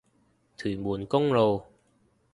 [0.57, 1.63] 屯門公路